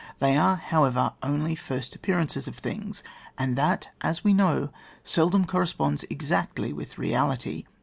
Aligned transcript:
They 0.17 0.35
are, 0.35 0.55
however, 0.55 1.13
only 1.21 1.53
first 1.53 1.93
appearances 1.93 2.47
of 2.47 2.55
things, 2.57 3.03
and 3.37 3.55
that, 3.55 3.89
as 4.01 4.23
we 4.23 4.33
know, 4.33 4.69
seldom 5.03 5.45
corresponds 5.45 6.05
exactly 6.09 6.73
with 6.73 6.97
reality. 6.97 7.65